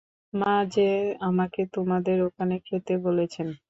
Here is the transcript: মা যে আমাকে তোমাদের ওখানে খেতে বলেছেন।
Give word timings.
মা 0.33 0.53
যে 0.75 0.87
আমাকে 1.21 1.61
তোমাদের 1.73 2.17
ওখানে 2.21 2.55
খেতে 2.59 2.93
বলেছেন। 3.03 3.47